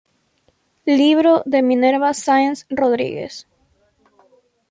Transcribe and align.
Libro 1.01 1.43
de 1.45 1.59
Minerva 1.69 2.11
Sáenz 2.23 2.59
Rodríguez 2.79 3.33